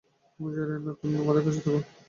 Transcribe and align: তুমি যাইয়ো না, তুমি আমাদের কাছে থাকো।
তুমি 0.39 0.49
যাইয়ো 0.55 0.77
না, 0.85 0.91
তুমি 0.99 1.15
আমাদের 1.23 1.41
কাছে 1.45 1.61
থাকো। 1.65 1.79